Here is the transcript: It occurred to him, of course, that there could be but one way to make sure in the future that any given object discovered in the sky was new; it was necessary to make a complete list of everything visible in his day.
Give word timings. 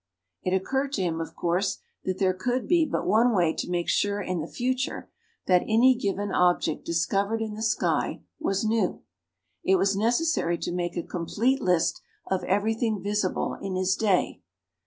It 0.41 0.55
occurred 0.55 0.93
to 0.93 1.03
him, 1.03 1.21
of 1.21 1.35
course, 1.35 1.77
that 2.05 2.17
there 2.17 2.33
could 2.33 2.67
be 2.67 2.87
but 2.87 3.05
one 3.05 3.35
way 3.35 3.53
to 3.53 3.69
make 3.69 3.87
sure 3.87 4.19
in 4.19 4.41
the 4.41 4.47
future 4.47 5.11
that 5.45 5.61
any 5.67 5.93
given 5.93 6.31
object 6.31 6.83
discovered 6.85 7.39
in 7.39 7.53
the 7.53 7.61
sky 7.61 8.23
was 8.39 8.65
new; 8.65 9.03
it 9.63 9.75
was 9.75 9.95
necessary 9.95 10.57
to 10.57 10.71
make 10.71 10.97
a 10.97 11.03
complete 11.03 11.61
list 11.61 12.01
of 12.31 12.43
everything 12.45 13.03
visible 13.03 13.53
in 13.61 13.75
his 13.75 13.95
day. 13.95 14.41